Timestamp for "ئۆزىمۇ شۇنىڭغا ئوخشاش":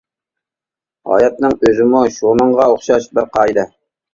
1.67-3.09